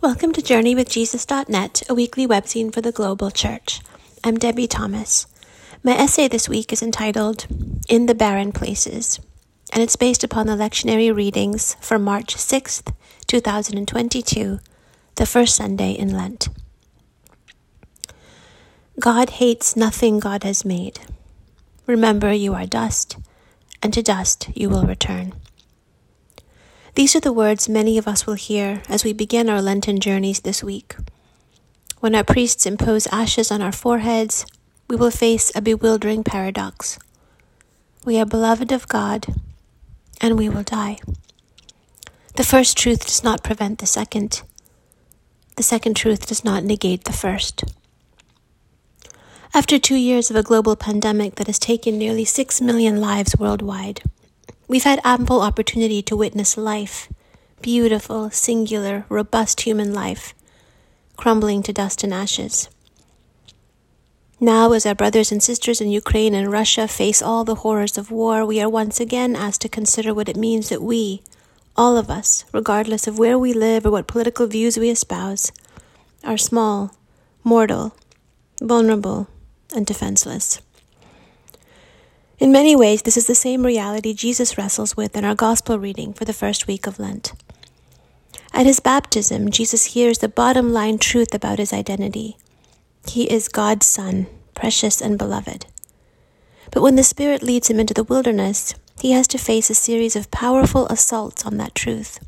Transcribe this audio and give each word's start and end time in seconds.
Welcome 0.00 0.32
to 0.34 0.40
JourneyWithJesus.net, 0.40 1.82
a 1.88 1.94
weekly 1.94 2.24
webzine 2.24 2.72
for 2.72 2.80
the 2.80 2.92
global 2.92 3.32
church. 3.32 3.80
I'm 4.22 4.38
Debie 4.38 4.68
Thomas. 4.68 5.26
My 5.82 5.90
essay 5.90 6.28
this 6.28 6.48
week 6.48 6.72
is 6.72 6.82
entitled 6.82 7.48
In 7.88 8.06
the 8.06 8.14
Barren 8.14 8.52
Places, 8.52 9.18
and 9.72 9.82
it's 9.82 9.96
based 9.96 10.22
upon 10.22 10.46
the 10.46 10.52
lectionary 10.52 11.12
readings 11.12 11.74
for 11.80 11.98
March 11.98 12.36
6th, 12.36 12.94
2022, 13.26 14.60
the 15.16 15.26
first 15.26 15.56
Sunday 15.56 15.90
in 15.90 16.16
Lent. 16.16 16.48
God 19.00 19.30
hates 19.30 19.74
nothing 19.74 20.20
God 20.20 20.44
has 20.44 20.64
made. 20.64 21.00
Remember, 21.88 22.32
you 22.32 22.54
are 22.54 22.66
dust, 22.66 23.16
and 23.82 23.92
to 23.94 24.02
dust 24.02 24.48
you 24.54 24.70
will 24.70 24.84
return. 24.84 25.34
These 26.98 27.14
are 27.14 27.20
the 27.20 27.32
words 27.32 27.68
many 27.68 27.96
of 27.96 28.08
us 28.08 28.26
will 28.26 28.34
hear 28.34 28.82
as 28.88 29.04
we 29.04 29.12
begin 29.12 29.48
our 29.48 29.62
Lenten 29.62 30.00
journeys 30.00 30.40
this 30.40 30.64
week. 30.64 30.96
When 32.00 32.12
our 32.12 32.24
priests 32.24 32.66
impose 32.66 33.06
ashes 33.12 33.52
on 33.52 33.62
our 33.62 33.70
foreheads, 33.70 34.44
we 34.88 34.96
will 34.96 35.12
face 35.12 35.52
a 35.54 35.62
bewildering 35.62 36.24
paradox. 36.24 36.98
We 38.04 38.18
are 38.18 38.26
beloved 38.26 38.72
of 38.72 38.88
God, 38.88 39.28
and 40.20 40.36
we 40.36 40.48
will 40.48 40.64
die. 40.64 40.98
The 42.34 42.42
first 42.42 42.76
truth 42.76 43.06
does 43.06 43.22
not 43.22 43.44
prevent 43.44 43.78
the 43.78 43.86
second. 43.86 44.42
The 45.54 45.62
second 45.62 45.94
truth 45.94 46.26
does 46.26 46.42
not 46.44 46.64
negate 46.64 47.04
the 47.04 47.12
first. 47.12 47.62
After 49.54 49.78
two 49.78 49.94
years 49.94 50.30
of 50.30 50.36
a 50.36 50.42
global 50.42 50.74
pandemic 50.74 51.36
that 51.36 51.46
has 51.46 51.60
taken 51.60 51.96
nearly 51.96 52.24
six 52.24 52.60
million 52.60 53.00
lives 53.00 53.38
worldwide, 53.38 54.02
We've 54.68 54.84
had 54.84 55.00
ample 55.02 55.40
opportunity 55.40 56.02
to 56.02 56.16
witness 56.16 56.58
life, 56.58 57.08
beautiful, 57.62 58.28
singular, 58.28 59.06
robust 59.08 59.62
human 59.62 59.94
life, 59.94 60.34
crumbling 61.16 61.62
to 61.62 61.72
dust 61.72 62.04
and 62.04 62.12
ashes. 62.12 62.68
Now, 64.38 64.72
as 64.72 64.84
our 64.84 64.94
brothers 64.94 65.32
and 65.32 65.42
sisters 65.42 65.80
in 65.80 65.90
Ukraine 65.90 66.34
and 66.34 66.52
Russia 66.52 66.86
face 66.86 67.22
all 67.22 67.44
the 67.44 67.56
horrors 67.64 67.96
of 67.96 68.10
war, 68.10 68.44
we 68.44 68.60
are 68.60 68.68
once 68.68 69.00
again 69.00 69.34
asked 69.34 69.62
to 69.62 69.70
consider 69.70 70.12
what 70.12 70.28
it 70.28 70.36
means 70.36 70.68
that 70.68 70.82
we, 70.82 71.22
all 71.74 71.96
of 71.96 72.10
us, 72.10 72.44
regardless 72.52 73.06
of 73.06 73.18
where 73.18 73.38
we 73.38 73.54
live 73.54 73.86
or 73.86 73.90
what 73.90 74.06
political 74.06 74.46
views 74.46 74.76
we 74.76 74.90
espouse, 74.90 75.50
are 76.22 76.36
small, 76.36 76.94
mortal, 77.42 77.96
vulnerable, 78.60 79.28
and 79.74 79.86
defenseless. 79.86 80.60
In 82.38 82.52
many 82.52 82.76
ways, 82.76 83.02
this 83.02 83.16
is 83.16 83.26
the 83.26 83.34
same 83.34 83.66
reality 83.66 84.14
Jesus 84.14 84.56
wrestles 84.56 84.96
with 84.96 85.16
in 85.16 85.24
our 85.24 85.34
Gospel 85.34 85.76
reading 85.76 86.12
for 86.12 86.24
the 86.24 86.32
first 86.32 86.68
week 86.68 86.86
of 86.86 87.00
Lent. 87.00 87.32
At 88.52 88.64
his 88.64 88.78
baptism, 88.78 89.50
Jesus 89.50 89.86
hears 89.86 90.18
the 90.18 90.28
bottom 90.28 90.72
line 90.72 90.98
truth 90.98 91.34
about 91.34 91.58
his 91.58 91.72
identity 91.72 92.36
He 93.08 93.24
is 93.24 93.48
God's 93.48 93.86
Son, 93.86 94.28
precious 94.54 95.00
and 95.00 95.18
beloved. 95.18 95.66
But 96.70 96.82
when 96.82 96.94
the 96.94 97.02
Spirit 97.02 97.42
leads 97.42 97.68
him 97.68 97.80
into 97.80 97.94
the 97.94 98.04
wilderness, 98.04 98.72
he 99.00 99.10
has 99.10 99.26
to 99.28 99.38
face 99.38 99.68
a 99.68 99.74
series 99.74 100.14
of 100.14 100.30
powerful 100.30 100.86
assaults 100.86 101.44
on 101.44 101.56
that 101.56 101.74
truth. 101.74 102.20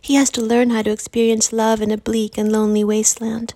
He 0.00 0.16
has 0.16 0.28
to 0.30 0.42
learn 0.42 0.70
how 0.70 0.82
to 0.82 0.90
experience 0.90 1.52
love 1.52 1.82
in 1.82 1.92
a 1.92 1.96
bleak 1.96 2.36
and 2.36 2.50
lonely 2.50 2.82
wasteland. 2.82 3.54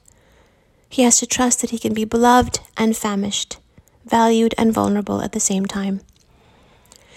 He 0.89 1.03
has 1.03 1.19
to 1.19 1.27
trust 1.27 1.63
that 1.63 1.71
he 1.71 1.81
can 1.81 1.95
be 1.95 2.05
beloved 2.05 2.61
and 2.77 2.97
famished 2.97 3.59
valued, 4.07 4.55
and 4.57 4.73
vulnerable 4.73 5.21
at 5.21 5.33
the 5.33 5.41
same 5.41 5.67
time. 5.67 6.01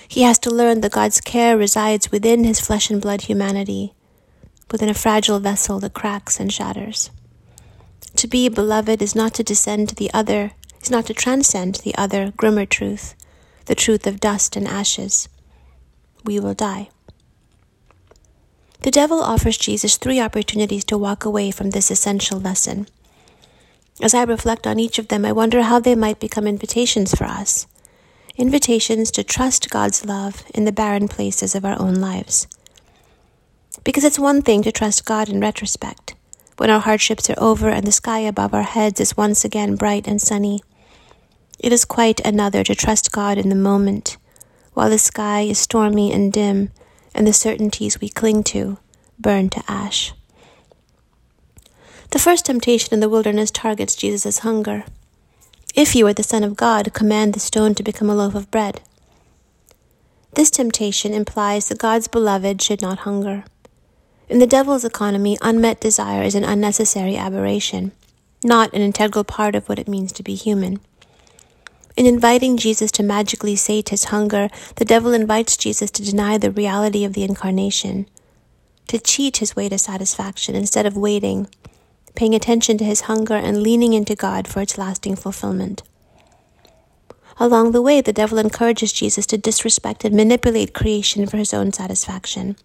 He 0.08 0.24
has 0.24 0.40
to 0.40 0.50
learn 0.50 0.82
that 0.82 0.92
God's 0.92 1.22
care 1.22 1.58
resides 1.58 2.12
within 2.12 2.44
his 2.44 2.60
flesh 2.60 2.90
and 2.90 3.02
blood 3.02 3.22
humanity, 3.22 3.94
within 4.72 4.90
a 4.90 4.94
fragile 4.94 5.40
vessel 5.40 5.80
that 5.80 5.94
cracks 5.94 6.40
and 6.40 6.52
shatters. 6.52 7.12
To 8.16 8.28
be 8.28 8.50
beloved 8.50 9.02
is 9.02 9.16
not 9.16 9.34
to 9.36 9.44
descend 9.44 9.90
to 9.90 9.96
the 9.96 10.12
other, 10.14 10.52
is 10.82 10.90
not 10.90 11.06
to 11.06 11.14
transcend 11.14 11.76
the 11.76 11.96
other, 11.96 12.34
grimmer 12.36 12.66
truth, 12.66 13.16
the 13.66 13.76
truth 13.76 14.08
of 14.08 14.20
dust 14.20 14.56
and 14.56 14.68
ashes. 14.68 15.30
We 16.24 16.40
will 16.40 16.56
die. 16.56 16.90
The 18.82 18.92
devil 18.92 19.22
offers 19.22 19.58
Jesus 19.58 19.98
three 19.98 20.20
opportunities 20.20 20.86
to 20.86 20.98
walk 20.98 21.26
away 21.26 21.52
from 21.52 21.70
this 21.70 21.92
essential 21.92 22.40
lesson. 22.40 22.88
As 24.02 24.14
I 24.14 24.24
reflect 24.24 24.66
on 24.66 24.80
each 24.80 24.98
of 24.98 25.10
them, 25.10 25.26
I 25.26 25.34
wonder 25.34 25.64
how 25.64 25.80
they 25.80 25.96
might 25.96 26.22
become 26.22 26.48
invitations 26.48 27.14
for 27.14 27.26
us. 27.26 27.68
Invitations 28.38 29.12
to 29.12 29.24
trust 29.24 29.70
God's 29.70 30.06
love 30.06 30.44
in 30.54 30.64
the 30.64 30.72
barren 30.72 31.10
places 31.10 31.54
of 31.54 31.66
our 31.66 31.78
own 31.78 31.96
lives. 31.96 32.48
Because 33.84 34.06
it's 34.06 34.18
one 34.18 34.42
thing 34.42 34.64
to 34.64 34.72
trust 34.72 35.04
God 35.04 35.28
in 35.28 35.42
retrospect, 35.42 36.16
when 36.58 36.70
our 36.70 36.80
hardships 36.80 37.30
are 37.30 37.36
over 37.38 37.70
and 37.70 37.86
the 37.86 37.92
sky 37.92 38.20
above 38.20 38.54
our 38.54 38.64
heads 38.64 39.02
is 39.02 39.18
once 39.18 39.44
again 39.44 39.76
bright 39.76 40.08
and 40.08 40.22
sunny. 40.22 40.62
It 41.60 41.74
is 41.74 41.84
quite 41.84 42.22
another 42.22 42.64
to 42.64 42.76
trust 42.76 43.12
God 43.12 43.38
in 43.38 43.50
the 43.50 43.56
moment, 43.56 44.16
while 44.74 44.90
the 44.90 44.98
sky 44.98 45.42
is 45.42 45.60
stormy 45.60 46.14
and 46.14 46.32
dim, 46.32 46.72
and 47.14 47.28
the 47.28 47.34
certainties 47.34 48.00
we 48.00 48.08
cling 48.08 48.44
to 48.46 48.78
burn 49.20 49.50
to 49.50 49.64
ash. 49.68 50.14
The 52.12 52.18
first 52.20 52.48
temptation 52.48 52.92
in 52.92 53.02
the 53.02 53.10
wilderness 53.10 53.52
targets 53.52 53.96
Jesus' 53.96 54.40
hunger. 54.40 54.84
If 55.76 55.96
you 55.96 56.08
are 56.08 56.14
the 56.14 56.24
Son 56.24 56.44
of 56.44 56.56
God, 56.56 56.92
command 56.92 57.34
the 57.34 57.40
stone 57.40 57.76
to 57.76 57.84
become 57.84 58.10
a 58.10 58.16
loaf 58.16 58.34
of 58.34 58.50
bread. 58.50 58.82
This 60.34 60.50
temptation 60.50 61.14
implies 61.14 61.68
that 61.68 61.78
God's 61.78 62.08
beloved 62.08 62.64
should 62.64 62.82
not 62.82 63.00
hunger. 63.00 63.44
In 64.28 64.40
the 64.40 64.48
devil's 64.48 64.84
economy, 64.84 65.38
unmet 65.44 65.80
desire 65.80 66.24
is 66.24 66.34
an 66.34 66.44
unnecessary 66.44 67.16
aberration, 67.16 67.92
not 68.44 68.74
an 68.74 68.82
integral 68.82 69.24
part 69.24 69.54
of 69.54 69.70
what 69.70 69.78
it 69.78 69.88
means 69.88 70.12
to 70.14 70.24
be 70.24 70.34
human. 70.34 70.80
In 71.96 72.08
inviting 72.08 72.58
Jesus 72.58 72.92
to 72.94 73.04
magically 73.04 73.56
sate 73.56 73.90
his 73.90 74.06
hunger, 74.06 74.50
the 74.78 74.86
devil 74.86 75.14
invites 75.14 75.58
Jesus 75.58 75.92
to 75.92 76.04
deny 76.04 76.40
the 76.40 76.50
reality 76.50 77.04
of 77.06 77.14
the 77.14 77.24
incarnation, 77.24 78.08
to 78.88 78.98
cheat 78.98 79.38
his 79.38 79.56
way 79.56 79.70
to 79.70 79.78
satisfaction 79.78 80.56
instead 80.56 80.88
of 80.88 80.98
waiting 80.98 81.48
paying 82.20 82.36
attention 82.36 82.78
to 82.78 82.84
his 82.84 83.08
hunger 83.08 83.34
and 83.34 83.64
leaning 83.64 83.94
into 83.94 84.14
God 84.14 84.46
for 84.46 84.60
its 84.60 84.78
lasting 84.78 85.16
fulfillment. 85.16 85.84
Along 87.40 87.72
the 87.72 87.82
way, 87.82 88.02
the 88.02 88.12
devil 88.12 88.38
encourages 88.38 88.92
Jesus 88.92 89.26
to 89.28 89.38
disrespect 89.38 90.04
and 90.04 90.14
manipulate 90.14 90.74
creation 90.74 91.26
for 91.28 91.38
his 91.38 91.54
own 91.54 91.72
satisfaction, 91.72 92.58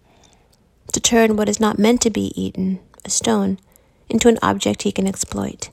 to 0.91 0.99
turn 0.99 1.37
what 1.37 1.47
is 1.47 1.61
not 1.61 1.79
meant 1.79 2.01
to 2.01 2.09
be 2.09 2.33
eaten, 2.35 2.79
a 3.05 3.09
stone, 3.09 3.57
into 4.09 4.27
an 4.27 4.39
object 4.41 4.81
he 4.81 4.91
can 4.91 5.07
exploit, 5.07 5.69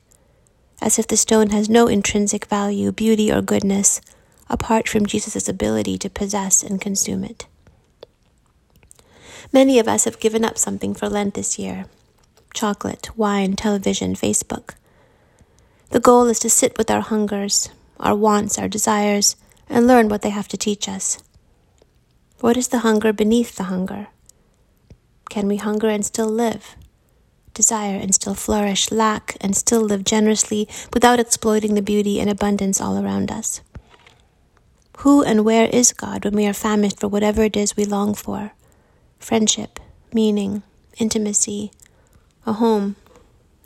as 0.80 0.96
if 0.96 1.08
the 1.08 1.16
stone 1.16 1.50
has 1.50 1.68
no 1.68 1.88
intrinsic 1.88 2.44
value, 2.44 2.92
beauty, 2.92 3.32
or 3.32 3.42
goodness 3.42 4.00
apart 4.48 4.88
from 4.88 5.06
Jesus' 5.06 5.48
ability 5.48 5.98
to 5.98 6.08
possess 6.08 6.62
and 6.62 6.80
consume 6.80 7.24
it. 7.24 7.46
Many 9.52 9.80
of 9.80 9.88
us 9.88 10.04
have 10.04 10.20
given 10.20 10.44
up 10.44 10.56
something 10.56 10.94
for 10.94 11.08
Lent 11.08 11.34
this 11.34 11.58
year, 11.58 11.86
chocolate, 12.52 13.10
wine, 13.16 13.54
television, 13.54 14.14
Facebook. 14.14 14.74
The 15.90 16.00
goal 16.00 16.26
is 16.26 16.38
to 16.40 16.50
sit 16.50 16.78
with 16.78 16.90
our 16.90 17.00
hungers, 17.00 17.68
our 18.00 18.14
wants, 18.14 18.58
our 18.58 18.68
desires, 18.68 19.36
and 19.68 19.86
learn 19.86 20.08
what 20.08 20.22
they 20.22 20.30
have 20.30 20.48
to 20.48 20.56
teach 20.56 20.88
us. 20.88 21.22
What 22.40 22.56
is 22.56 22.68
the 22.68 22.80
hunger 22.80 23.12
beneath 23.12 23.56
the 23.56 23.64
hunger? 23.64 24.08
Can 25.28 25.48
we 25.48 25.56
hunger 25.56 25.88
and 25.88 26.04
still 26.04 26.28
live? 26.28 26.76
Desire 27.54 27.96
and 27.96 28.14
still 28.14 28.34
flourish, 28.34 28.90
lack 28.90 29.36
and 29.40 29.56
still 29.56 29.82
live 29.82 30.04
generously 30.04 30.68
without 30.92 31.20
exploiting 31.20 31.74
the 31.74 31.82
beauty 31.82 32.20
and 32.20 32.30
abundance 32.30 32.80
all 32.80 33.02
around 33.02 33.30
us? 33.30 33.60
Who 34.98 35.22
and 35.22 35.44
where 35.44 35.66
is 35.66 35.92
God 35.92 36.24
when 36.24 36.34
we 36.34 36.46
are 36.46 36.52
famished 36.52 37.00
for 37.00 37.08
whatever 37.08 37.42
it 37.42 37.56
is 37.56 37.76
we 37.76 37.84
long 37.84 38.14
for? 38.14 38.52
Friendship, 39.18 39.80
meaning, 40.12 40.62
intimacy, 40.98 41.72
a 42.44 42.54
home, 42.54 42.96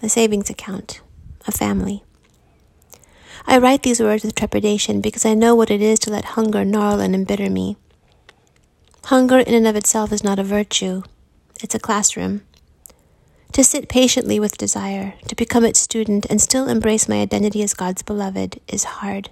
a 0.03 0.09
savings 0.09 0.51
account, 0.51 1.01
a 1.47 1.53
family. 1.53 2.05
I 3.47 3.59
write 3.59 3.83
these 3.83 4.01
words 4.01 4.25
with 4.25 4.35
trepidation 4.35 5.01
because 5.01 5.25
I 5.25 5.35
know 5.35 5.55
what 5.55 5.71
it 5.71 5.81
is 5.81 5.99
to 6.01 6.11
let 6.11 6.37
hunger 6.37 6.65
gnarl 6.65 7.01
and 7.01 7.15
embitter 7.15 7.49
me. 7.49 7.77
Hunger 9.05 9.39
in 9.39 9.55
and 9.55 9.67
of 9.67 9.77
itself 9.77 10.13
is 10.13 10.25
not 10.25 10.39
a 10.39 10.45
virtue, 10.45 11.03
it's 11.63 11.75
a 11.75 11.79
classroom. 11.79 12.43
To 13.53 13.65
sit 13.65 13.89
patiently 13.89 14.39
with 14.39 14.59
desire, 14.59 15.15
to 15.29 15.37
become 15.37 15.65
its 15.65 15.81
student, 15.81 16.27
and 16.29 16.43
still 16.43 16.69
embrace 16.69 17.09
my 17.09 17.21
identity 17.21 17.63
as 17.63 17.73
God's 17.73 18.03
beloved 18.03 18.61
is 18.69 18.85
hard. 18.85 19.31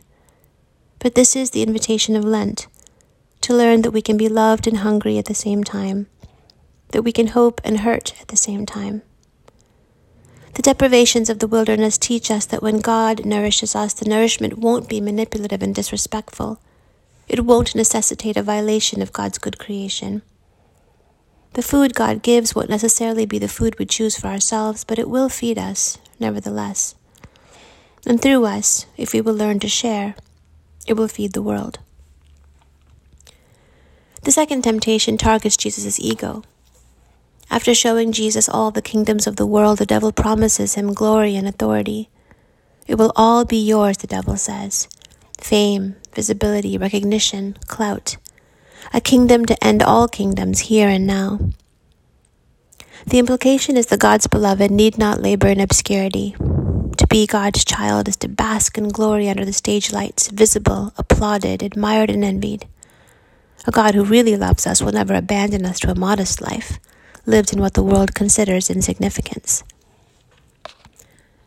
But 1.00 1.14
this 1.16 1.36
is 1.36 1.50
the 1.50 1.62
invitation 1.62 2.16
of 2.16 2.24
Lent 2.24 2.66
to 3.42 3.54
learn 3.54 3.82
that 3.82 3.90
we 3.90 4.00
can 4.00 4.16
be 4.16 4.28
loved 4.28 4.66
and 4.66 4.78
hungry 4.78 5.18
at 5.18 5.26
the 5.26 5.34
same 5.34 5.62
time, 5.62 6.06
that 6.92 7.02
we 7.02 7.12
can 7.12 7.26
hope 7.26 7.60
and 7.62 7.80
hurt 7.80 8.18
at 8.22 8.28
the 8.28 8.36
same 8.36 8.64
time. 8.64 9.02
The 10.54 10.62
deprivations 10.62 11.28
of 11.28 11.40
the 11.40 11.48
wilderness 11.48 11.98
teach 11.98 12.30
us 12.30 12.46
that 12.46 12.62
when 12.62 12.78
God 12.78 13.26
nourishes 13.26 13.74
us, 13.74 13.92
the 13.92 14.08
nourishment 14.08 14.56
won't 14.58 14.88
be 14.88 15.00
manipulative 15.00 15.62
and 15.62 15.74
disrespectful. 15.74 16.60
It 17.26 17.44
won't 17.44 17.74
necessitate 17.74 18.36
a 18.36 18.42
violation 18.42 19.02
of 19.02 19.12
God's 19.12 19.38
good 19.38 19.58
creation. 19.58 20.22
The 21.54 21.62
food 21.62 21.94
God 21.94 22.22
gives 22.22 22.54
won't 22.54 22.70
necessarily 22.70 23.26
be 23.26 23.38
the 23.38 23.48
food 23.48 23.78
we 23.78 23.86
choose 23.86 24.16
for 24.16 24.28
ourselves, 24.28 24.84
but 24.84 24.98
it 24.98 25.08
will 25.08 25.28
feed 25.28 25.58
us, 25.58 25.98
nevertheless. 26.20 26.94
And 28.06 28.20
through 28.20 28.44
us, 28.44 28.86
if 28.96 29.12
we 29.12 29.20
will 29.20 29.34
learn 29.34 29.58
to 29.60 29.68
share, 29.68 30.14
it 30.86 30.94
will 30.94 31.08
feed 31.08 31.32
the 31.32 31.42
world. 31.42 31.78
The 34.22 34.32
second 34.32 34.62
temptation 34.62 35.16
targets 35.16 35.56
Jesus' 35.56 35.98
ego. 36.00 36.44
After 37.54 37.72
showing 37.72 38.10
Jesus 38.10 38.48
all 38.48 38.72
the 38.72 38.82
kingdoms 38.82 39.28
of 39.28 39.36
the 39.36 39.46
world, 39.46 39.78
the 39.78 39.86
devil 39.86 40.10
promises 40.10 40.74
him 40.74 40.92
glory 40.92 41.36
and 41.36 41.46
authority. 41.46 42.10
It 42.88 42.96
will 42.96 43.12
all 43.14 43.44
be 43.44 43.64
yours, 43.64 43.96
the 43.98 44.08
devil 44.08 44.36
says 44.36 44.88
fame, 45.38 45.94
visibility, 46.12 46.76
recognition, 46.76 47.56
clout. 47.68 48.16
A 48.92 49.00
kingdom 49.00 49.46
to 49.46 49.64
end 49.64 49.84
all 49.84 50.08
kingdoms 50.08 50.66
here 50.66 50.88
and 50.88 51.06
now. 51.06 51.38
The 53.06 53.20
implication 53.20 53.76
is 53.76 53.86
that 53.86 54.00
God's 54.00 54.26
beloved 54.26 54.72
need 54.72 54.98
not 54.98 55.22
labor 55.22 55.46
in 55.46 55.60
obscurity. 55.60 56.34
To 56.96 57.06
be 57.08 57.24
God's 57.24 57.64
child 57.64 58.08
is 58.08 58.16
to 58.16 58.28
bask 58.28 58.76
in 58.76 58.88
glory 58.88 59.28
under 59.28 59.44
the 59.44 59.52
stage 59.52 59.92
lights, 59.92 60.26
visible, 60.26 60.92
applauded, 60.98 61.62
admired, 61.62 62.10
and 62.10 62.24
envied. 62.24 62.66
A 63.64 63.70
God 63.70 63.94
who 63.94 64.02
really 64.02 64.36
loves 64.36 64.66
us 64.66 64.82
will 64.82 64.92
never 64.92 65.14
abandon 65.14 65.64
us 65.64 65.78
to 65.80 65.92
a 65.92 65.94
modest 65.94 66.40
life, 66.40 66.80
lived 67.26 67.52
in 67.52 67.60
what 67.60 67.74
the 67.74 67.82
world 67.82 68.14
considers 68.14 68.70
insignificance. 68.70 69.64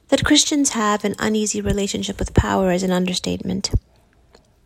That 0.09 0.23
Christians 0.23 0.69
have 0.69 1.03
an 1.03 1.15
uneasy 1.19 1.61
relationship 1.61 2.19
with 2.19 2.33
power 2.33 2.71
is 2.71 2.83
an 2.83 2.91
understatement. 2.91 3.71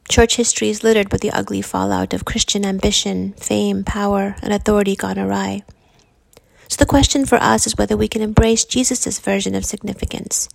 Church 0.08 0.36
history 0.36 0.70
is 0.70 0.84
littered 0.84 1.12
with 1.12 1.22
the 1.22 1.32
ugly 1.32 1.62
fallout 1.62 2.14
of 2.14 2.26
Christian 2.26 2.66
ambition, 2.66 3.34
fame, 3.34 3.84
power, 3.84 4.36
and 4.42 4.54
authority 4.54 4.96
gone 4.96 5.18
awry. 5.18 5.64
So 6.68 6.78
the 6.78 6.86
question 6.86 7.26
for 7.26 7.38
us 7.38 7.66
is 7.66 7.78
whether 7.78 7.98
we 7.98 8.08
can 8.08 8.22
embrace 8.22 8.66
Jesus' 8.66 9.20
version 9.20 9.56
of 9.56 9.66
significance, 9.66 10.48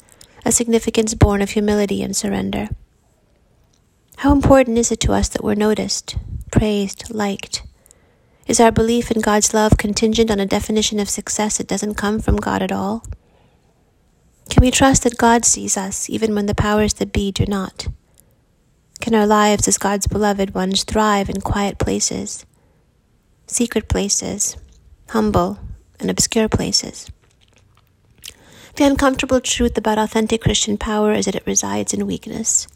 a 0.44 0.53
significance 0.53 1.14
born 1.14 1.43
of 1.43 1.50
humility 1.50 2.03
and 2.03 2.14
surrender. 2.14 2.69
How 4.19 4.32
important 4.32 4.79
is 4.79 4.93
it 4.93 5.00
to 5.00 5.12
us 5.12 5.29
that 5.31 5.44
we're 5.44 5.55
noticed, 5.55 6.17
praised, 6.50 7.12
liked? 7.12 7.62
Is 8.46 8.60
our 8.60 8.70
belief 8.70 9.10
in 9.10 9.20
God's 9.20 9.52
love 9.52 9.76
contingent 9.76 10.31
on 10.31 10.38
a 10.38 10.46
definition 10.46 11.00
of 11.00 11.10
success 11.10 11.58
that 11.58 11.66
doesn't 11.66 11.96
come 11.96 12.20
from 12.20 12.37
God 12.37 12.62
at 12.62 12.70
all? 12.70 13.04
Can 14.48 14.60
we 14.60 14.70
trust 14.70 15.02
that 15.02 15.19
God 15.19 15.44
sees 15.44 15.76
us 15.76 16.08
even 16.08 16.32
when 16.32 16.46
the 16.46 16.54
powers 16.54 16.94
that 16.94 17.12
be 17.12 17.32
do 17.32 17.44
not? 17.46 17.88
Can 19.00 19.16
our 19.16 19.26
lives 19.26 19.66
as 19.66 19.78
God's 19.78 20.06
beloved 20.06 20.54
ones 20.54 20.84
thrive 20.84 21.28
in 21.28 21.40
quiet 21.40 21.78
places, 21.78 22.46
secret 23.48 23.88
places, 23.88 24.56
humble 25.08 25.58
and 25.98 26.08
obscure 26.08 26.48
places? 26.48 27.10
The 28.76 28.84
uncomfortable 28.84 29.40
truth 29.40 29.76
about 29.76 29.98
authentic 29.98 30.43
Christian 30.43 30.78
power 30.78 31.12
is 31.12 31.25
that 31.25 31.34
it 31.34 31.46
resides 31.46 31.93
in 31.93 32.06
weakness. 32.06 32.69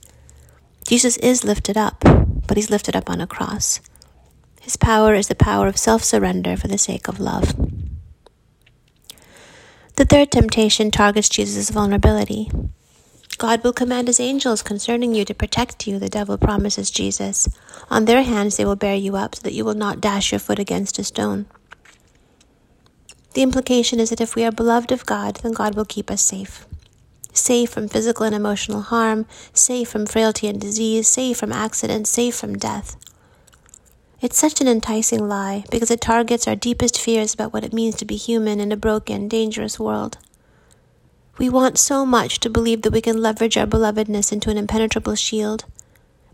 Jesus 0.88 1.16
is 1.18 1.44
lifted 1.44 1.76
up, 1.76 2.02
but 2.48 2.56
he's 2.56 2.70
lifted 2.70 2.96
up 2.96 3.08
on 3.08 3.20
a 3.20 3.26
cross. 3.28 3.80
His 4.60 4.76
power 4.76 5.14
is 5.14 5.28
the 5.28 5.34
power 5.34 5.66
of 5.66 5.76
self 5.76 6.04
surrender 6.04 6.56
for 6.56 6.68
the 6.68 6.78
sake 6.78 7.08
of 7.08 7.18
love. 7.18 7.56
The 9.96 10.04
third 10.04 10.30
temptation 10.30 10.90
targets 10.90 11.28
Jesus' 11.28 11.70
vulnerability. 11.70 12.50
God 13.38 13.64
will 13.64 13.72
command 13.72 14.06
his 14.06 14.20
angels 14.20 14.62
concerning 14.62 15.14
you 15.14 15.24
to 15.24 15.34
protect 15.34 15.86
you, 15.86 15.98
the 15.98 16.10
devil 16.10 16.36
promises 16.36 16.90
Jesus. 16.90 17.48
On 17.90 18.04
their 18.04 18.22
hands 18.22 18.56
they 18.58 18.66
will 18.66 18.76
bear 18.76 18.94
you 18.94 19.16
up 19.16 19.34
so 19.34 19.42
that 19.42 19.54
you 19.54 19.64
will 19.64 19.74
not 19.74 20.00
dash 20.00 20.30
your 20.30 20.38
foot 20.38 20.58
against 20.58 20.98
a 20.98 21.04
stone. 21.04 21.46
The 23.32 23.42
implication 23.42 23.98
is 23.98 24.10
that 24.10 24.20
if 24.20 24.34
we 24.34 24.44
are 24.44 24.52
beloved 24.52 24.92
of 24.92 25.06
God, 25.06 25.36
then 25.36 25.52
God 25.52 25.74
will 25.74 25.86
keep 25.86 26.10
us 26.10 26.22
safe 26.22 26.66
safe 27.32 27.70
from 27.70 27.88
physical 27.88 28.26
and 28.26 28.34
emotional 28.34 28.82
harm, 28.82 29.24
safe 29.54 29.88
from 29.88 30.04
frailty 30.04 30.48
and 30.48 30.60
disease, 30.60 31.08
safe 31.08 31.38
from 31.38 31.52
accidents, 31.52 32.10
safe 32.10 32.34
from 32.34 32.58
death. 32.58 32.96
It's 34.20 34.38
such 34.38 34.60
an 34.60 34.68
enticing 34.68 35.28
lie 35.28 35.64
because 35.70 35.90
it 35.90 36.02
targets 36.02 36.46
our 36.46 36.54
deepest 36.54 37.00
fears 37.00 37.32
about 37.32 37.54
what 37.54 37.64
it 37.64 37.72
means 37.72 37.94
to 37.96 38.04
be 38.04 38.16
human 38.16 38.60
in 38.60 38.70
a 38.70 38.76
broken, 38.76 39.28
dangerous 39.28 39.80
world. 39.80 40.18
We 41.38 41.48
want 41.48 41.78
so 41.78 42.04
much 42.04 42.38
to 42.40 42.50
believe 42.50 42.82
that 42.82 42.92
we 42.92 43.00
can 43.00 43.22
leverage 43.22 43.56
our 43.56 43.66
belovedness 43.66 44.30
into 44.30 44.50
an 44.50 44.58
impenetrable 44.58 45.14
shield, 45.14 45.64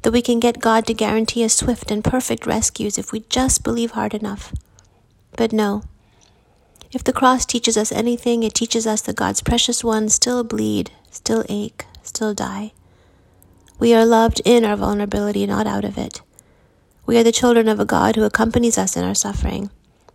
that 0.02 0.10
we 0.10 0.20
can 0.20 0.40
get 0.40 0.60
God 0.60 0.84
to 0.88 0.94
guarantee 0.94 1.44
us 1.44 1.54
swift 1.54 1.92
and 1.92 2.02
perfect 2.02 2.44
rescues 2.44 2.98
if 2.98 3.12
we 3.12 3.20
just 3.20 3.62
believe 3.62 3.92
hard 3.92 4.14
enough. 4.14 4.52
But 5.36 5.52
no, 5.52 5.84
if 6.90 7.04
the 7.04 7.12
cross 7.12 7.46
teaches 7.46 7.76
us 7.76 7.92
anything, 7.92 8.42
it 8.42 8.54
teaches 8.54 8.84
us 8.84 9.00
that 9.02 9.14
God's 9.14 9.42
precious 9.42 9.84
ones 9.84 10.12
still 10.12 10.42
bleed, 10.42 10.90
still 11.12 11.44
ache, 11.48 11.84
still 12.02 12.34
die. 12.34 12.72
We 13.78 13.94
are 13.94 14.04
loved 14.04 14.40
in 14.44 14.64
our 14.64 14.76
vulnerability, 14.76 15.46
not 15.46 15.68
out 15.68 15.84
of 15.84 15.96
it. 15.96 16.20
We 17.06 17.16
are 17.18 17.22
the 17.22 17.30
children 17.30 17.68
of 17.68 17.78
a 17.78 17.84
God 17.84 18.16
who 18.16 18.24
accompanies 18.24 18.76
us 18.76 18.96
in 18.96 19.04
our 19.04 19.14
suffering, 19.14 19.70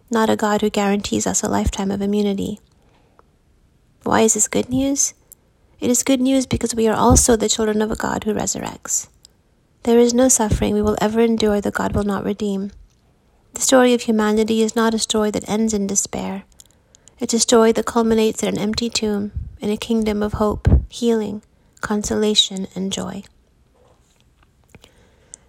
not 0.10 0.30
a 0.30 0.36
God 0.36 0.60
who 0.60 0.70
guarantees 0.70 1.26
us 1.26 1.42
a 1.42 1.48
lifetime 1.48 1.90
of 1.90 2.02
immunity. 2.02 2.60
Why 4.04 4.22
is 4.22 4.34
this 4.34 4.50
good 4.50 4.68
news? 4.68 5.14
It 5.80 5.90
is 5.90 6.04
good 6.04 6.20
news 6.20 6.46
because 6.46 6.76
we 6.76 6.90
are 6.90 6.96
also 6.96 7.38
the 7.38 7.48
children 7.48 7.82
of 7.82 7.92
a 7.92 7.96
God 7.96 8.26
who 8.26 8.34
resurrects. 8.34 9.08
There 9.84 10.00
is 10.00 10.14
no 10.14 10.28
suffering 10.28 10.74
we 10.74 10.82
will 10.82 10.98
ever 11.00 11.22
endure 11.22 11.62
that 11.62 11.74
God 11.74 11.96
will 11.96 12.04
not 12.04 12.26
redeem. 12.26 12.72
The 13.54 13.62
story 13.62 13.94
of 13.94 14.02
humanity 14.02 14.62
is 14.62 14.76
not 14.76 14.94
a 14.94 15.00
story 15.00 15.32
that 15.32 15.48
ends 15.48 15.74
in 15.74 15.88
despair. 15.88 16.44
It's 17.22 17.34
a 17.34 17.40
story 17.40 17.72
that 17.72 17.86
culminates 17.86 18.44
in 18.44 18.50
an 18.50 18.58
empty 18.58 18.90
tomb 18.90 19.32
in 19.62 19.70
a 19.70 19.78
kingdom 19.78 20.22
of 20.22 20.34
hope, 20.34 20.68
healing, 20.90 21.42
consolation, 21.80 22.68
and 22.76 22.92
joy. 22.92 23.24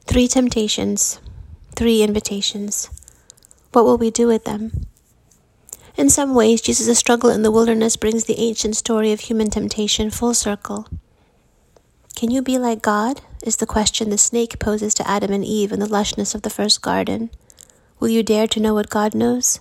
Three 0.06 0.28
temptations, 0.28 1.18
three 1.74 2.02
invitations. 2.02 2.88
What 3.72 3.84
will 3.84 3.98
we 3.98 4.10
do 4.10 4.26
with 4.26 4.44
them? 4.44 4.86
In 5.96 6.08
some 6.08 6.34
ways, 6.34 6.60
Jesus' 6.60 6.98
struggle 6.98 7.30
in 7.30 7.42
the 7.42 7.50
wilderness 7.50 7.96
brings 7.96 8.24
the 8.24 8.38
ancient 8.38 8.76
story 8.76 9.12
of 9.12 9.20
human 9.20 9.50
temptation 9.50 10.10
full 10.10 10.34
circle. 10.34 10.88
Can 12.16 12.30
you 12.30 12.42
be 12.42 12.58
like 12.58 12.82
God? 12.82 13.20
is 13.42 13.56
the 13.56 13.66
question 13.66 14.10
the 14.10 14.18
snake 14.18 14.58
poses 14.58 14.94
to 14.94 15.08
Adam 15.08 15.32
and 15.32 15.44
Eve 15.44 15.72
in 15.72 15.80
the 15.80 15.86
lushness 15.86 16.34
of 16.34 16.42
the 16.42 16.50
first 16.50 16.80
garden. 16.80 17.30
Will 17.98 18.08
you 18.08 18.22
dare 18.22 18.46
to 18.46 18.60
know 18.60 18.74
what 18.74 18.88
God 18.88 19.14
knows? 19.14 19.60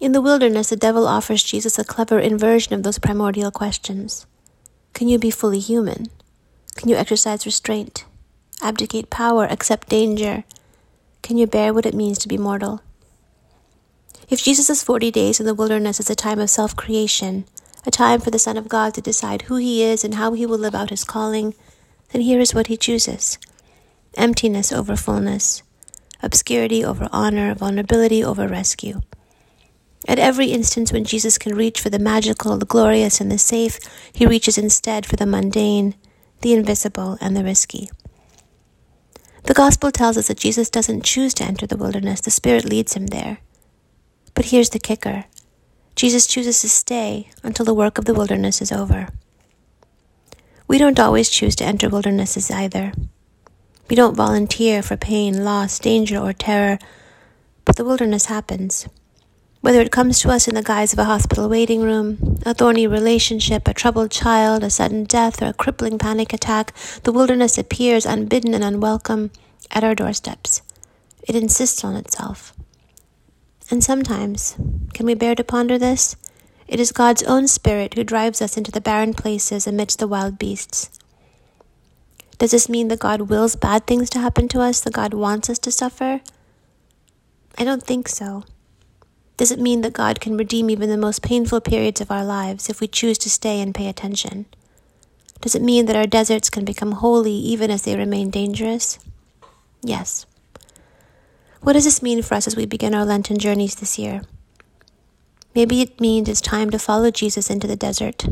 In 0.00 0.12
the 0.12 0.20
wilderness, 0.20 0.70
the 0.70 0.76
devil 0.76 1.06
offers 1.06 1.42
Jesus 1.42 1.78
a 1.78 1.84
clever 1.84 2.18
inversion 2.18 2.74
of 2.74 2.82
those 2.82 2.98
primordial 2.98 3.50
questions. 3.50 4.26
Can 4.94 5.08
you 5.08 5.18
be 5.18 5.30
fully 5.30 5.60
human? 5.60 6.06
Can 6.76 6.88
you 6.88 6.96
exercise 6.96 7.46
restraint? 7.46 8.04
Abdicate 8.62 9.10
power, 9.10 9.44
accept 9.44 9.88
danger? 9.88 10.44
Can 11.22 11.36
you 11.36 11.46
bear 11.46 11.72
what 11.72 11.86
it 11.86 11.94
means 11.94 12.18
to 12.18 12.28
be 12.28 12.38
mortal? 12.38 12.82
If 14.28 14.42
Jesus' 14.42 14.82
40 14.82 15.10
days 15.10 15.40
in 15.40 15.46
the 15.46 15.54
wilderness 15.54 16.00
is 16.00 16.08
a 16.08 16.14
time 16.14 16.38
of 16.38 16.50
self 16.50 16.76
creation, 16.76 17.44
a 17.86 17.90
time 17.90 18.20
for 18.20 18.30
the 18.30 18.38
Son 18.38 18.56
of 18.56 18.68
God 18.68 18.94
to 18.94 19.00
decide 19.00 19.42
who 19.42 19.56
he 19.56 19.82
is 19.82 20.04
and 20.04 20.14
how 20.14 20.32
he 20.32 20.46
will 20.46 20.58
live 20.58 20.74
out 20.74 20.90
his 20.90 21.04
calling, 21.04 21.54
then 22.12 22.22
here 22.22 22.40
is 22.40 22.54
what 22.54 22.68
he 22.68 22.76
chooses 22.76 23.38
emptiness 24.16 24.72
over 24.72 24.96
fullness, 24.96 25.62
obscurity 26.22 26.84
over 26.84 27.08
honor, 27.12 27.54
vulnerability 27.54 28.24
over 28.24 28.48
rescue. 28.48 29.00
At 30.08 30.18
every 30.18 30.46
instance 30.46 30.92
when 30.92 31.04
Jesus 31.04 31.38
can 31.38 31.54
reach 31.54 31.80
for 31.80 31.90
the 31.90 31.98
magical, 31.98 32.56
the 32.56 32.66
glorious, 32.66 33.20
and 33.20 33.30
the 33.30 33.38
safe, 33.38 33.78
he 34.12 34.26
reaches 34.26 34.58
instead 34.58 35.06
for 35.06 35.16
the 35.16 35.26
mundane, 35.26 35.94
the 36.40 36.52
invisible, 36.54 37.18
and 37.20 37.36
the 37.36 37.44
risky. 37.44 37.90
The 39.44 39.54
Gospel 39.54 39.90
tells 39.90 40.16
us 40.16 40.28
that 40.28 40.38
Jesus 40.38 40.70
doesn't 40.70 41.04
choose 41.04 41.34
to 41.34 41.44
enter 41.44 41.66
the 41.66 41.76
wilderness, 41.76 42.20
the 42.20 42.30
Spirit 42.30 42.64
leads 42.64 42.94
him 42.94 43.08
there. 43.08 43.38
But 44.34 44.46
here's 44.46 44.70
the 44.70 44.78
kicker 44.78 45.24
Jesus 45.96 46.26
chooses 46.26 46.60
to 46.60 46.68
stay 46.68 47.30
until 47.42 47.64
the 47.64 47.74
work 47.74 47.98
of 47.98 48.04
the 48.04 48.14
wilderness 48.14 48.62
is 48.62 48.72
over. 48.72 49.08
We 50.66 50.78
don't 50.78 51.00
always 51.00 51.30
choose 51.30 51.56
to 51.56 51.64
enter 51.64 51.88
wildernesses 51.88 52.50
either. 52.50 52.92
We 53.88 53.96
don't 53.96 54.14
volunteer 54.14 54.82
for 54.82 54.96
pain, 54.96 55.44
loss, 55.44 55.80
danger, 55.80 56.18
or 56.18 56.32
terror, 56.32 56.78
but 57.64 57.74
the 57.76 57.84
wilderness 57.84 58.26
happens. 58.26 58.86
Whether 59.60 59.82
it 59.82 59.92
comes 59.92 60.18
to 60.20 60.30
us 60.30 60.48
in 60.48 60.54
the 60.54 60.62
guise 60.62 60.94
of 60.94 60.98
a 60.98 61.04
hospital 61.04 61.46
waiting 61.46 61.82
room, 61.82 62.38
a 62.46 62.54
thorny 62.54 62.86
relationship, 62.86 63.68
a 63.68 63.74
troubled 63.74 64.10
child, 64.10 64.64
a 64.64 64.70
sudden 64.70 65.04
death, 65.04 65.42
or 65.42 65.48
a 65.48 65.52
crippling 65.52 65.98
panic 65.98 66.32
attack, 66.32 66.74
the 67.02 67.12
wilderness 67.12 67.58
appears 67.58 68.06
unbidden 68.06 68.54
and 68.54 68.64
unwelcome 68.64 69.30
at 69.70 69.84
our 69.84 69.94
doorsteps. 69.94 70.62
It 71.28 71.36
insists 71.36 71.84
on 71.84 71.94
itself. 71.94 72.54
And 73.70 73.84
sometimes, 73.84 74.56
can 74.94 75.04
we 75.04 75.14
bear 75.14 75.34
to 75.34 75.44
ponder 75.44 75.78
this? 75.78 76.16
It 76.66 76.80
is 76.80 76.90
God's 76.90 77.22
own 77.24 77.46
Spirit 77.46 77.94
who 77.94 78.04
drives 78.04 78.40
us 78.40 78.56
into 78.56 78.70
the 78.70 78.80
barren 78.80 79.12
places 79.12 79.66
amidst 79.66 79.98
the 79.98 80.08
wild 80.08 80.38
beasts. 80.38 80.88
Does 82.38 82.52
this 82.52 82.70
mean 82.70 82.88
that 82.88 83.00
God 83.00 83.22
wills 83.22 83.56
bad 83.56 83.86
things 83.86 84.08
to 84.10 84.20
happen 84.20 84.48
to 84.48 84.60
us, 84.60 84.80
that 84.80 84.94
God 84.94 85.12
wants 85.12 85.50
us 85.50 85.58
to 85.58 85.70
suffer? 85.70 86.22
I 87.58 87.64
don't 87.64 87.82
think 87.82 88.08
so. 88.08 88.44
Does 89.40 89.50
it 89.50 89.58
mean 89.58 89.80
that 89.80 89.94
God 89.94 90.20
can 90.20 90.36
redeem 90.36 90.68
even 90.68 90.90
the 90.90 90.98
most 90.98 91.22
painful 91.22 91.62
periods 91.62 92.02
of 92.02 92.10
our 92.10 92.22
lives 92.22 92.68
if 92.68 92.78
we 92.78 92.86
choose 92.86 93.16
to 93.16 93.30
stay 93.30 93.62
and 93.62 93.74
pay 93.74 93.88
attention? 93.88 94.44
Does 95.40 95.54
it 95.54 95.62
mean 95.62 95.86
that 95.86 95.96
our 95.96 96.06
deserts 96.06 96.50
can 96.50 96.66
become 96.66 96.92
holy 96.92 97.32
even 97.32 97.70
as 97.70 97.80
they 97.80 97.96
remain 97.96 98.28
dangerous? 98.28 98.98
Yes. 99.82 100.26
What 101.62 101.72
does 101.72 101.86
this 101.86 102.02
mean 102.02 102.20
for 102.20 102.34
us 102.34 102.46
as 102.46 102.54
we 102.54 102.66
begin 102.66 102.94
our 102.94 103.06
Lenten 103.06 103.38
journeys 103.38 103.76
this 103.76 103.98
year? 103.98 104.20
Maybe 105.54 105.80
it 105.80 106.02
means 106.02 106.28
it's 106.28 106.42
time 106.42 106.68
to 106.68 106.78
follow 106.78 107.10
Jesus 107.10 107.48
into 107.48 107.66
the 107.66 107.76
desert. 107.76 108.26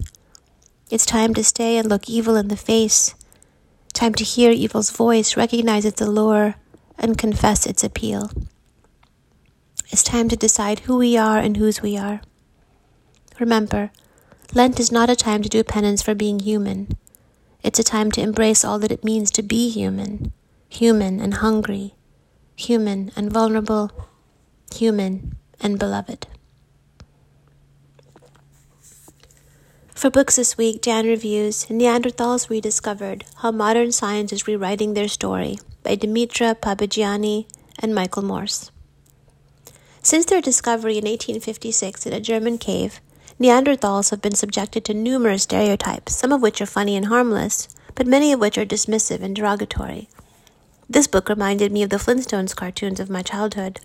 It's 0.90 1.06
time 1.06 1.32
to 1.32 1.42
stay 1.42 1.78
and 1.78 1.88
look 1.88 2.10
evil 2.10 2.36
in 2.36 2.48
the 2.48 2.54
face. 2.54 3.14
Time 3.94 4.12
to 4.12 4.24
hear 4.24 4.50
evil's 4.50 4.90
voice, 4.90 5.38
recognize 5.38 5.86
its 5.86 6.02
allure, 6.02 6.56
and 6.98 7.16
confess 7.16 7.64
its 7.64 7.82
appeal. 7.82 8.30
It's 9.90 10.02
time 10.02 10.28
to 10.28 10.36
decide 10.36 10.80
who 10.80 10.98
we 10.98 11.16
are 11.16 11.38
and 11.38 11.56
whose 11.56 11.80
we 11.80 11.96
are. 11.96 12.20
Remember, 13.40 13.90
Lent 14.54 14.78
is 14.78 14.92
not 14.92 15.08
a 15.08 15.16
time 15.16 15.42
to 15.42 15.48
do 15.48 15.64
penance 15.64 16.02
for 16.02 16.14
being 16.14 16.40
human. 16.40 16.88
It's 17.62 17.78
a 17.78 17.84
time 17.84 18.10
to 18.12 18.20
embrace 18.20 18.64
all 18.64 18.78
that 18.80 18.92
it 18.92 19.02
means 19.02 19.30
to 19.32 19.42
be 19.42 19.70
human, 19.70 20.32
human 20.68 21.20
and 21.20 21.34
hungry, 21.34 21.94
human 22.54 23.12
and 23.16 23.32
vulnerable, 23.32 23.90
human 24.74 25.36
and 25.60 25.78
beloved. 25.78 26.26
For 29.94 30.10
books 30.10 30.36
this 30.36 30.56
week, 30.56 30.82
Dan 30.82 31.06
reviews 31.06 31.66
Neanderthals 31.66 32.48
Rediscovered 32.50 33.24
How 33.38 33.50
Modern 33.50 33.90
Science 33.90 34.32
is 34.32 34.46
Rewriting 34.46 34.94
Their 34.94 35.08
Story 35.08 35.58
by 35.82 35.96
Dimitra 35.96 36.54
Papagianni 36.54 37.46
and 37.80 37.94
Michael 37.94 38.22
Morley. 38.22 38.68
Since 40.08 40.24
their 40.24 40.40
discovery 40.40 40.94
in 40.94 41.04
1856 41.04 42.06
in 42.06 42.14
a 42.14 42.18
German 42.18 42.56
cave, 42.56 42.98
Neanderthals 43.38 44.08
have 44.08 44.22
been 44.22 44.34
subjected 44.34 44.82
to 44.86 44.94
numerous 44.94 45.42
stereotypes, 45.42 46.16
some 46.16 46.32
of 46.32 46.40
which 46.40 46.62
are 46.62 46.66
funny 46.66 46.96
and 46.96 47.08
harmless, 47.08 47.68
but 47.94 48.06
many 48.06 48.32
of 48.32 48.40
which 48.40 48.56
are 48.56 48.64
dismissive 48.64 49.20
and 49.20 49.36
derogatory. 49.36 50.08
This 50.88 51.06
book 51.06 51.28
reminded 51.28 51.72
me 51.72 51.82
of 51.82 51.90
the 51.90 51.98
Flintstones 51.98 52.56
cartoons 52.56 53.00
of 53.00 53.10
my 53.10 53.20
childhood. 53.20 53.80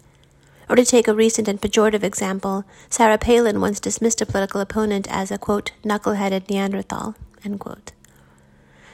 Or 0.70 0.78
to 0.78 0.86
take 0.86 1.10
a 1.10 1.14
recent 1.14 1.50
and 1.50 1.60
pejorative 1.60 2.04
example, 2.04 2.64
Sarah 2.90 3.18
Palin 3.18 3.60
once 3.60 3.82
dismissed 3.82 4.22
a 4.22 4.26
political 4.26 4.62
opponent 4.62 5.10
as 5.10 5.30
a, 5.30 5.38
quote, 5.38 5.74
knuckle-headed 5.84 6.50
Neanderthal, 6.50 7.16
end 7.44 7.60
quote. 7.60 7.92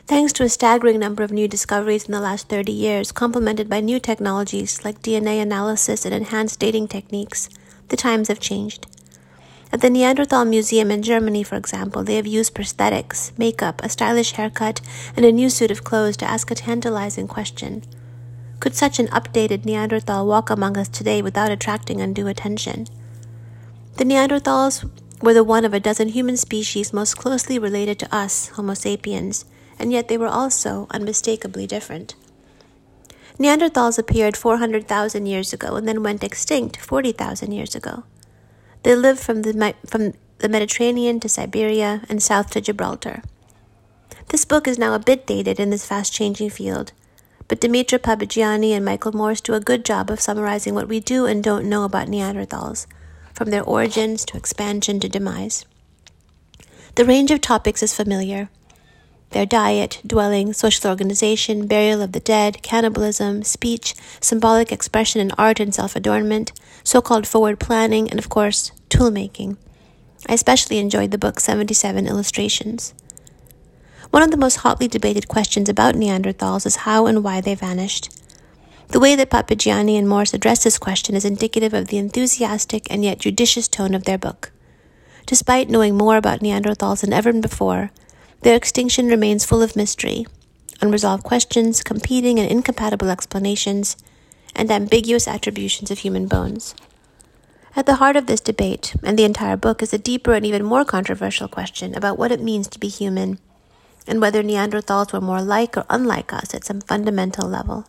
Thanks 0.09 0.33
to 0.33 0.43
a 0.43 0.49
staggering 0.49 0.97
number 0.97 1.21
of 1.21 1.31
new 1.31 1.47
discoveries 1.47 2.05
in 2.05 2.13
the 2.13 2.19
last 2.19 2.49
30 2.49 2.71
years, 2.71 3.11
complemented 3.11 3.69
by 3.69 3.79
new 3.79 3.99
technologies 3.99 4.83
like 4.83 5.03
DNA 5.03 5.39
analysis 5.39 6.03
and 6.03 6.15
enhanced 6.15 6.59
dating 6.59 6.87
techniques, 6.87 7.47
the 7.89 7.95
times 7.95 8.27
have 8.27 8.39
changed. 8.39 8.87
At 9.71 9.81
the 9.81 9.89
Neanderthal 9.91 10.45
Museum 10.45 10.89
in 10.89 11.03
Germany, 11.03 11.43
for 11.43 11.57
example, 11.57 12.03
they 12.03 12.15
have 12.15 12.25
used 12.25 12.55
prosthetics, 12.55 13.37
makeup, 13.37 13.83
a 13.83 13.89
stylish 13.89 14.31
haircut, 14.31 14.81
and 15.15 15.27
a 15.27 15.31
new 15.31 15.47
suit 15.47 15.69
of 15.69 15.83
clothes 15.83 16.17
to 16.17 16.25
ask 16.25 16.49
a 16.49 16.55
tantalizing 16.55 17.27
question. 17.27 17.83
Could 18.59 18.73
such 18.73 18.97
an 18.97 19.09
updated 19.09 19.63
Neanderthal 19.63 20.25
walk 20.25 20.49
among 20.49 20.75
us 20.75 20.89
today 20.89 21.21
without 21.21 21.51
attracting 21.51 22.01
undue 22.01 22.25
attention? 22.25 22.87
The 23.97 24.05
Neanderthals 24.05 24.89
were 25.21 25.35
the 25.35 25.43
one 25.43 25.65
of 25.65 25.73
a 25.75 25.79
dozen 25.79 26.07
human 26.07 26.35
species 26.35 26.93
most 26.93 27.15
closely 27.15 27.59
related 27.59 27.99
to 27.99 28.15
us, 28.15 28.47
Homo 28.47 28.73
sapiens, 28.73 29.45
and 29.79 29.91
yet 29.91 30.09
they 30.09 30.17
were 30.17 30.27
also 30.27 30.88
unmistakably 30.91 31.65
different. 31.65 32.15
Neanderthals 33.39 33.98
appeared 33.98 34.36
400,000 34.36 35.25
years 35.25 35.53
ago 35.53 35.75
and 35.75 35.88
then 35.88 36.03
went 36.03 36.24
extinct 36.24 36.77
40,000 36.77 37.53
years 37.53 37.74
ago. 37.74 38.03
They 38.83 38.95
lived 38.95 39.21
from 39.21 39.43
the, 39.43 39.75
from 39.86 40.13
the 40.39 40.50
Mediterranean 40.50 41.21
to 41.21 41.29
Siberia 41.29 42.01
and 42.09 42.21
south 42.21 42.51
to 42.51 42.62
Gibraltar. 42.62 43.24
This 44.27 44.43
book 44.43 44.67
is 44.67 44.77
now 44.77 44.93
a 44.93 45.00
bit 45.00 45.25
dated 45.25 45.59
in 45.59 45.69
this 45.69 45.86
fast 45.86 46.13
changing 46.13 46.50
field, 46.50 46.91
but 47.48 47.62
Dimitra 47.62 47.98
Papagianni 47.98 48.71
and 48.71 48.83
Michael 48.83 49.15
Morley 49.15 49.38
do 49.41 49.53
a 49.53 49.59
good 49.59 49.86
job 49.86 50.09
of 50.12 50.19
summarizing 50.19 50.75
what 50.75 50.89
we 50.89 51.00
do 51.00 51.25
and 51.25 51.43
don't 51.43 51.67
know 51.67 51.83
about 51.83 52.07
Neanderthals, 52.07 52.86
from 53.33 53.50
their 53.50 53.63
origins 53.63 54.25
to 54.25 54.38
expansion 54.38 55.00
to 55.00 55.09
demise. 55.09 55.65
The 56.95 57.05
range 57.05 57.31
of 57.31 57.41
topics 57.41 57.81
is 57.81 57.95
familiar 57.95 58.50
their 59.31 59.45
diet, 59.45 60.01
dwelling, 60.05 60.53
social 60.53 60.89
organization, 60.89 61.67
burial 61.67 62.01
of 62.01 62.13
the 62.13 62.19
dead, 62.19 62.62
cannibalism, 62.63 63.43
speech, 63.43 63.93
symbolic 64.19 64.71
expression 64.71 65.21
in 65.21 65.31
art 65.38 65.59
and 65.59 65.74
self 65.74 65.95
adornment, 65.95 66.51
so 66.83 67.01
called 67.01 67.27
forward 67.27 67.59
planning, 67.59 68.09
and 68.09 68.19
of 68.19 68.29
course, 68.29 68.71
tool 68.89 69.12
making. 69.12 69.57
I 70.27 70.33
especially 70.33 70.79
enjoyed 70.79 71.12
the 71.12 71.17
book's 71.17 71.43
77 71.43 72.07
illustrations. 72.07 72.93
One 74.09 74.24
of 74.24 74.31
the 74.31 74.38
most 74.38 74.57
hotly 74.57 74.88
debated 74.88 75.27
questions 75.27 75.69
about 75.69 75.95
Neanderthals 75.95 76.65
is 76.65 76.77
how 76.77 77.05
and 77.05 77.24
why 77.24 77.41
they 77.41 77.53
vanished. 77.53 78.09
The 78.88 79.00
way 79.00 79.15
that 79.15 79.29
Papagianni 79.29 80.00
and 80.00 80.09
Morley 80.09 80.31
address 80.33 80.63
this 80.63 80.79
question 80.79 81.15
is 81.15 81.24
indicative 81.24 81.75
of 81.75 81.89
the 81.89 82.00
enthusiastic 82.00 82.91
and 82.91 83.03
yet 83.03 83.19
judicious 83.19 83.67
tone 83.67 83.93
of 83.93 84.05
their 84.05 84.17
book. 84.17 84.51
Despite 85.27 85.69
knowing 85.69 85.95
more 85.95 86.17
about 86.17 86.39
Neanderthals 86.39 87.01
than 87.01 87.13
ever 87.13 87.31
before, 87.31 87.91
their 88.41 88.55
extinction 88.55 89.08
remains 89.08 89.46
full 89.46 89.62
of 89.62 89.75
mystery, 89.75 90.25
unresolved 90.81 91.24
questions, 91.24 91.84
competing 91.84 92.39
and 92.39 92.50
incompatible 92.50 93.10
explanations, 93.10 93.98
and 94.55 94.72
ambiguous 94.72 95.27
attributions 95.27 95.91
of 95.91 96.00
human 96.00 96.27
bones. 96.27 96.74
At 97.75 97.86
the 97.86 97.96
heart 97.96 98.15
of 98.15 98.25
this 98.25 98.41
debate, 98.41 98.96
and 99.03 99.17
the 99.17 99.25
entire 99.25 99.58
book, 99.58 99.84
is 99.84 99.93
a 99.93 99.98
deeper 99.98 100.34
and 100.34 100.46
even 100.46 100.63
more 100.65 100.86
controversial 100.86 101.48
question 101.48 101.96
about 101.96 102.17
what 102.17 102.31
it 102.31 102.41
means 102.41 102.67
to 102.69 102.79
be 102.79 102.88
human, 102.88 103.39
and 104.08 104.19
whether 104.19 104.41
Neanderthals 104.41 105.13
were 105.13 105.22
more 105.22 105.41
like 105.41 105.77
or 105.77 105.86
unlike 105.89 106.34
us 106.34 106.53
at 106.55 106.63
some 106.63 106.81
fundamental 106.81 107.48
level. 107.48 107.86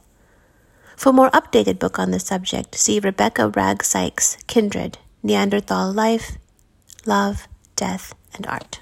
For 0.97 1.11
a 1.11 1.14
more 1.14 1.30
updated 1.30 1.78
book 1.78 1.99
on 1.99 2.11
this 2.11 2.26
subject, 2.26 2.75
see 2.75 3.00
Rebecca 3.00 3.49
Wragg 3.49 3.83
Sykes' 3.83 4.37
Kindred 4.47 4.99
Neanderthal 5.23 5.92
Life, 5.92 6.37
Love, 7.07 7.49
Death, 7.75 8.14
and 8.35 8.47
Art. 8.47 8.80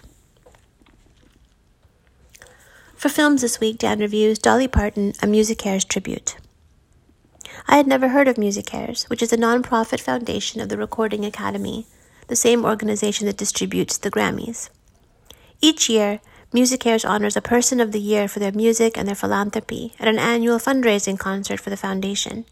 For 2.99 3.09
films 3.09 3.43
this 3.43 3.61
week, 3.61 3.78
Dan 3.78 4.00
reviews 4.00 4.40
Dolly 4.40 4.67
Parton, 4.67 5.11
A 5.23 5.26
MusiCares 5.28 5.87
Tribute. 5.87 6.35
I 7.69 7.76
had 7.76 7.87
never 7.87 8.09
heard 8.09 8.26
of 8.26 8.35
MusiCares, 8.35 9.09
which 9.09 9.23
is 9.23 9.33
a 9.33 9.37
nonprofit 9.37 10.00
foundation 10.00 10.61
of 10.61 10.69
the 10.69 10.76
Recording 10.76 11.25
Academy, 11.25 11.87
the 12.26 12.35
same 12.35 12.64
organization 12.64 13.26
that 13.26 13.37
distributes 13.37 13.99
the 13.99 14.11
Grammys. 14.11 14.71
Each 15.61 15.88
year, 15.88 16.19
MusiCares 16.52 17.09
honors 17.09 17.37
a 17.37 17.40
person 17.40 17.78
of 17.78 17.93
the 17.93 18.00
year 18.00 18.26
for 18.26 18.40
their 18.40 18.50
music 18.50 18.99
and 18.99 19.07
their 19.07 19.14
philanthropy 19.14 19.95
at 20.00 20.09
an 20.09 20.19
annual 20.19 20.59
fundraising 20.59 21.17
concert 21.17 21.61
for 21.61 21.71
the 21.71 21.76
foundation. 21.76 22.47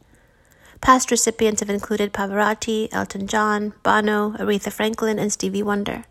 Past 0.80 1.10
recipients 1.10 1.58
have 1.58 1.70
included 1.70 2.12
Pavarotti, 2.12 2.88
Elton 2.92 3.26
John, 3.26 3.72
Bono, 3.82 4.30
Aretha 4.38 4.72
Franklin, 4.72 5.18
and 5.18 5.32
Stevie 5.32 5.64
Wonder. 5.64 6.04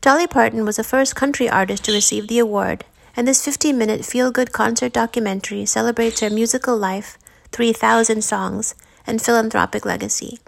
Dolly 0.00 0.26
Parton 0.26 0.64
was 0.64 0.78
the 0.78 0.82
first 0.82 1.14
country 1.14 1.48
artist 1.48 1.84
to 1.84 1.92
receive 1.92 2.26
the 2.26 2.40
award 2.40 2.84
and 3.16 3.26
this 3.26 3.42
15 3.44 3.76
minute 3.78 4.04
feel 4.04 4.30
good 4.30 4.52
concert 4.52 4.92
documentary 4.92 5.64
celebrates 5.64 6.20
her 6.20 6.28
musical 6.28 6.76
life, 6.76 7.16
3,000 7.50 8.22
songs, 8.22 8.74
and 9.06 9.22
philanthropic 9.22 9.86
legacy. 9.86 10.38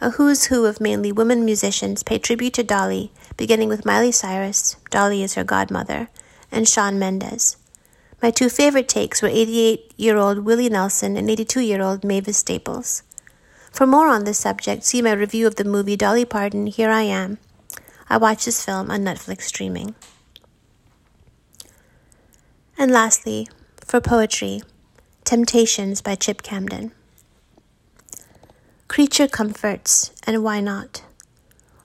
A 0.00 0.10
who's 0.10 0.44
who 0.44 0.66
of 0.66 0.80
mainly 0.80 1.10
women 1.10 1.44
musicians 1.44 2.02
pay 2.02 2.18
tribute 2.18 2.52
to 2.54 2.62
Dolly, 2.62 3.10
beginning 3.36 3.68
with 3.68 3.86
Miley 3.86 4.12
Cyrus, 4.12 4.76
Dolly 4.90 5.22
is 5.22 5.34
her 5.34 5.44
godmother, 5.44 6.08
and 6.52 6.68
Shawn 6.68 6.98
Mendes. 6.98 7.56
My 8.22 8.30
two 8.30 8.48
favorite 8.48 8.88
takes 8.88 9.22
were 9.22 9.28
88 9.28 9.94
year 9.96 10.16
old 10.16 10.40
Willie 10.40 10.68
Nelson 10.68 11.16
and 11.16 11.30
82 11.30 11.60
year 11.60 11.82
old 11.82 12.04
Mavis 12.04 12.36
Staples. 12.36 13.02
For 13.72 13.86
more 13.86 14.08
on 14.08 14.24
this 14.24 14.38
subject, 14.38 14.84
see 14.84 15.00
my 15.02 15.12
review 15.12 15.46
of 15.46 15.56
the 15.56 15.64
movie 15.64 15.96
Dolly 15.96 16.24
Parton, 16.24 16.66
Here 16.66 16.90
I 16.90 17.02
Am. 17.02 17.38
I 18.10 18.16
watched 18.16 18.46
this 18.46 18.64
film 18.64 18.90
on 18.90 19.02
Netflix 19.02 19.42
streaming. 19.42 19.94
And 22.80 22.92
lastly, 22.92 23.48
for 23.84 24.00
poetry, 24.00 24.62
Temptations 25.24 26.00
by 26.00 26.14
Chip 26.14 26.42
Camden. 26.42 26.92
Creature 28.86 29.26
comforts, 29.26 30.12
and 30.24 30.44
why 30.44 30.60
not? 30.60 31.02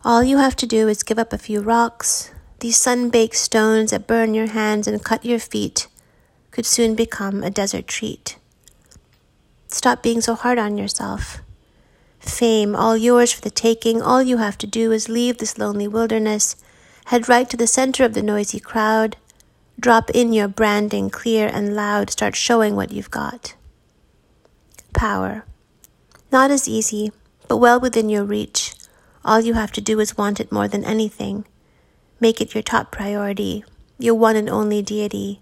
All 0.05 0.23
you 0.23 0.37
have 0.37 0.55
to 0.57 0.67
do 0.67 0.87
is 0.87 1.01
give 1.01 1.17
up 1.17 1.33
a 1.33 1.39
few 1.39 1.61
rocks. 1.61 2.29
These 2.59 2.77
sun 2.77 3.09
baked 3.09 3.37
stones 3.37 3.89
that 3.89 4.05
burn 4.05 4.35
your 4.35 4.45
hands 4.45 4.87
and 4.87 5.03
cut 5.03 5.25
your 5.25 5.39
feet 5.39 5.87
could 6.51 6.67
soon 6.67 6.93
become 6.93 7.43
a 7.43 7.49
desert 7.49 7.87
treat. 7.87 8.37
Stop 9.69 10.03
being 10.03 10.21
so 10.21 10.35
hard 10.35 10.59
on 10.59 10.77
yourself. 10.77 11.41
Fame, 12.19 12.75
all 12.75 12.95
yours 12.95 13.31
for 13.31 13.41
the 13.41 13.49
taking. 13.49 13.99
All 13.99 14.21
you 14.21 14.37
have 14.37 14.59
to 14.59 14.67
do 14.67 14.91
is 14.91 15.09
leave 15.09 15.39
this 15.39 15.57
lonely 15.57 15.87
wilderness, 15.87 16.55
head 17.05 17.27
right 17.27 17.49
to 17.49 17.57
the 17.57 17.65
center 17.65 18.05
of 18.05 18.13
the 18.13 18.21
noisy 18.21 18.59
crowd, 18.59 19.17
Drop 19.79 20.09
in 20.11 20.33
your 20.33 20.47
branding 20.47 21.09
clear 21.09 21.47
and 21.47 21.75
loud, 21.75 22.09
start 22.09 22.35
showing 22.35 22.75
what 22.75 22.91
you've 22.91 23.11
got. 23.11 23.55
Power. 24.93 25.45
Not 26.31 26.51
as 26.51 26.67
easy, 26.67 27.11
but 27.47 27.57
well 27.57 27.79
within 27.79 28.09
your 28.09 28.23
reach. 28.23 28.73
All 29.25 29.41
you 29.41 29.53
have 29.53 29.71
to 29.73 29.81
do 29.81 29.99
is 29.99 30.17
want 30.17 30.39
it 30.39 30.51
more 30.51 30.67
than 30.67 30.83
anything. 30.83 31.45
Make 32.19 32.39
it 32.39 32.53
your 32.53 32.63
top 32.63 32.91
priority, 32.91 33.65
your 33.97 34.15
one 34.15 34.35
and 34.35 34.49
only 34.49 34.81
deity, 34.81 35.41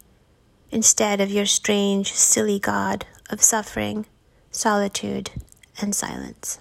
instead 0.71 1.19
of 1.21 1.29
your 1.29 1.45
strange, 1.45 2.13
silly 2.13 2.59
God 2.59 3.05
of 3.29 3.41
suffering, 3.41 4.05
solitude, 4.51 5.31
and 5.79 5.93
silence. 5.95 6.59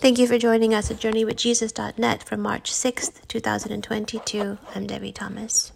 Thank 0.00 0.18
you 0.18 0.26
for 0.26 0.38
joining 0.38 0.72
us 0.72 0.90
at 0.90 0.96
JourneyWithJesus.net 0.96 2.22
for 2.22 2.38
March 2.38 2.72
6th, 2.72 3.28
2022. 3.28 4.56
I'm 4.74 4.86
Debie 4.86 5.12
Thomas. 5.12 5.72